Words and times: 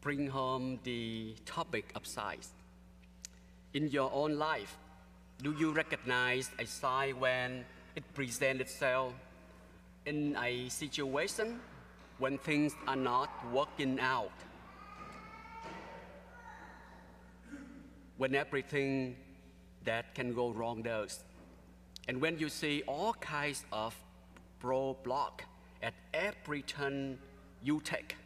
Bring 0.00 0.28
home 0.28 0.78
the 0.84 1.34
topic 1.44 1.90
of 1.94 2.06
size. 2.06 2.50
In 3.72 3.88
your 3.88 4.10
own 4.12 4.38
life, 4.38 4.76
do 5.42 5.54
you 5.58 5.72
recognize 5.72 6.50
a 6.58 6.66
size 6.66 7.14
when 7.14 7.64
it 7.96 8.04
presents 8.14 8.60
itself 8.60 9.12
in 10.06 10.36
a 10.36 10.68
situation 10.68 11.60
when 12.18 12.38
things 12.38 12.74
are 12.86 12.96
not 12.96 13.30
working 13.52 13.98
out? 14.00 14.32
When 18.16 18.34
everything 18.34 19.16
that 19.84 20.14
can 20.14 20.32
go 20.32 20.50
wrong 20.50 20.82
does. 20.82 21.24
And 22.08 22.20
when 22.20 22.38
you 22.38 22.48
see 22.48 22.82
all 22.86 23.14
kinds 23.14 23.64
of 23.72 23.94
roadblock 24.62 25.40
at 25.84 25.92
every 26.14 26.62
turn 26.62 27.18
you 27.62 27.80
take, 27.84 28.16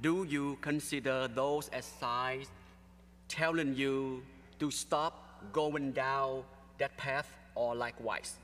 do 0.00 0.26
you 0.28 0.56
consider 0.62 1.28
those 1.28 1.68
as 1.68 1.84
signs 1.84 2.48
telling 3.28 3.76
you 3.76 4.22
to 4.58 4.70
stop 4.70 5.52
going 5.52 5.92
down 5.92 6.42
that 6.78 6.96
path 6.96 7.28
or 7.54 7.74
likewise? 7.74 8.36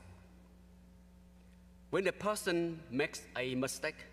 When 1.89 2.05
a 2.07 2.11
person 2.11 2.79
makes 2.91 3.23
a 3.35 3.55
mistake 3.55 4.05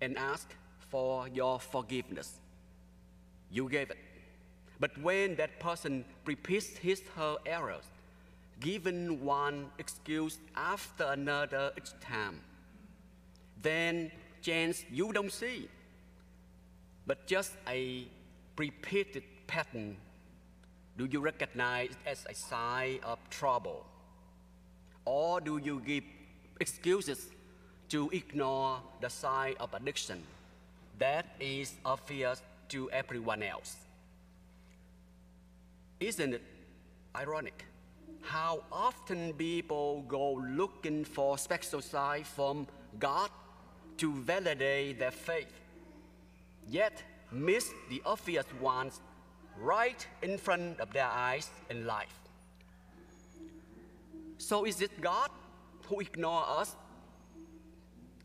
and 0.00 0.18
asks 0.18 0.54
for 0.90 1.28
your 1.28 1.60
forgiveness, 1.60 2.40
you 3.50 3.68
gave 3.68 3.90
it. 3.90 3.98
But 4.80 4.98
when 5.00 5.36
that 5.36 5.60
person 5.60 6.04
repeats 6.26 6.76
his 6.76 7.00
her 7.14 7.36
errors, 7.46 7.84
given 8.58 9.24
one 9.24 9.70
excuse 9.78 10.38
after 10.56 11.04
another 11.04 11.72
each 11.78 11.92
time, 12.00 12.40
then 13.60 14.10
chance 14.40 14.84
you 14.90 15.12
don't 15.12 15.32
see, 15.32 15.68
but 17.06 17.26
just 17.26 17.52
a 17.68 18.06
repeated 18.56 19.24
pattern. 19.46 19.96
Do 20.96 21.06
you 21.06 21.20
recognize 21.20 21.90
it 21.90 21.96
as 22.06 22.26
a 22.28 22.34
sign 22.34 23.00
of 23.02 23.18
trouble? 23.30 23.84
Or 25.04 25.40
do 25.40 25.58
you 25.58 25.80
give 25.80 26.04
excuses 26.60 27.26
to 27.88 28.08
ignore 28.10 28.80
the 29.00 29.08
sign 29.10 29.54
of 29.58 29.74
addiction 29.74 30.22
that 30.98 31.26
is 31.40 31.74
obvious 31.84 32.42
to 32.68 32.90
everyone 32.90 33.42
else? 33.42 33.76
Isn't 35.98 36.34
it 36.34 36.42
ironic 37.14 37.64
how 38.22 38.62
often 38.70 39.32
people 39.34 40.04
go 40.08 40.34
looking 40.34 41.04
for 41.04 41.36
special 41.38 41.80
signs 41.80 42.26
from 42.26 42.66
God 42.98 43.30
to 43.98 44.14
validate 44.14 44.98
their 44.98 45.10
faith, 45.10 45.52
yet 46.68 47.02
miss 47.30 47.70
the 47.90 48.02
obvious 48.06 48.46
ones 48.60 49.00
right 49.58 50.06
in 50.22 50.38
front 50.38 50.80
of 50.80 50.92
their 50.92 51.06
eyes 51.06 51.50
in 51.70 51.86
life? 51.86 52.18
So 54.38 54.64
is 54.64 54.80
it 54.80 55.00
God 55.00 55.30
who 55.86 56.00
ignore 56.00 56.44
us, 56.48 56.74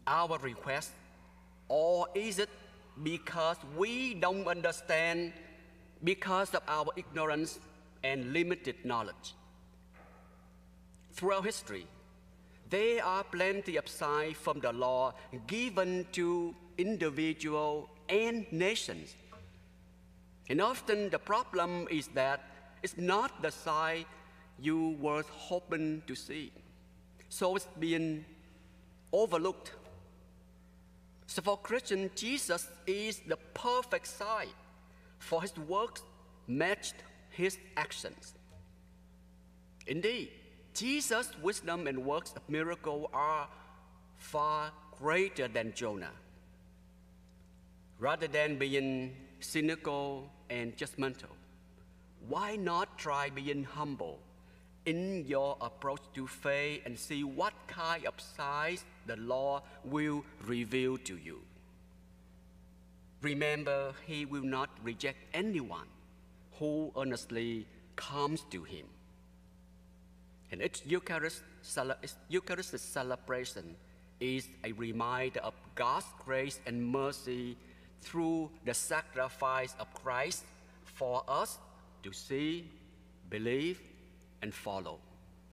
our 0.06 0.38
request, 0.40 0.92
or 1.68 2.08
is 2.16 2.40
it 2.40 2.50
because 3.04 3.58
we 3.78 4.14
don't 4.16 4.48
understand 4.48 5.34
because 6.04 6.54
of 6.54 6.62
our 6.68 6.88
ignorance 6.96 7.60
and 8.04 8.34
limited 8.34 8.76
knowledge. 8.84 9.34
Throughout 11.18 11.46
history, 11.46 11.88
there 12.70 13.04
are 13.04 13.24
plenty 13.24 13.76
of 13.78 13.88
signs 13.88 14.38
from 14.38 14.60
the 14.60 14.72
law 14.72 15.16
given 15.48 16.06
to 16.12 16.54
individuals 16.78 17.90
and 18.08 18.46
nations. 18.52 19.16
And 20.48 20.62
often 20.62 21.10
the 21.10 21.18
problem 21.18 21.88
is 21.90 22.08
that 22.10 22.42
it's 22.84 23.00
not 23.00 23.42
the 23.42 23.50
sign 23.50 24.06
you 24.60 24.96
were 25.00 25.24
hoping 25.32 26.04
to 26.06 26.14
see. 26.14 26.52
So 27.30 27.56
it's 27.56 27.68
being 27.80 28.24
overlooked. 29.12 29.72
So 31.26 31.42
for 31.42 31.58
Christian, 31.58 32.12
Jesus 32.16 32.68
is 32.86 33.22
the 33.28 33.38
perfect 33.56 34.06
sign 34.06 34.50
for 35.18 35.42
his 35.42 35.58
works 35.58 36.04
matched 36.48 36.96
his 37.32 37.58
actions. 37.76 38.36
Indeed, 39.88 40.30
Jesus' 40.78 41.32
wisdom 41.42 41.88
and 41.88 42.06
works 42.06 42.34
of 42.36 42.48
miracle 42.48 43.10
are 43.12 43.48
far 44.16 44.72
greater 45.00 45.48
than 45.48 45.74
Jonah. 45.74 46.12
Rather 47.98 48.28
than 48.28 48.60
being 48.60 49.16
cynical 49.40 50.30
and 50.52 50.78
judgmental, 50.78 51.34
why 52.28 52.56
not 52.58 52.96
try 53.00 53.32
being 53.32 53.64
humble 53.64 54.20
in 54.86 55.26
your 55.26 55.58
approach 55.62 56.02
to 56.14 56.28
faith 56.28 56.84
and 56.86 56.98
see 56.98 57.24
what 57.24 57.54
kind 57.66 58.06
of 58.06 58.14
signs 58.22 58.86
the 59.08 59.16
Lord 59.16 59.64
will 59.84 60.24
reveal 60.46 61.00
to 61.00 61.18
you? 61.18 61.42
Remember, 63.24 63.94
He 64.06 64.26
will 64.26 64.44
not 64.44 64.70
reject 64.84 65.18
anyone 65.34 65.88
who 66.60 66.92
earnestly 66.96 67.66
comes 67.96 68.42
to 68.52 68.64
Him. 68.64 68.86
And 70.52 70.62
each 70.62 70.82
Eucharist, 70.86 71.42
celebration 71.62 73.76
is 74.20 74.48
a 74.64 74.72
reminder 74.74 75.40
of 75.42 75.54
God's 75.76 76.06
grace 76.26 76.60
and 76.66 76.88
mercy 76.88 77.58
through 78.02 78.50
the 78.66 78.74
sacrifice 78.74 79.76
of 79.80 79.94
Christ 79.94 80.44
for 80.84 81.24
us 81.28 81.60
to 82.04 82.14
see, 82.14 82.70
believe, 83.30 83.82
and 84.42 84.54
follow. 84.54 85.00